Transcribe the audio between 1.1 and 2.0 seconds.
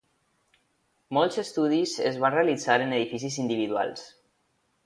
Molts estudis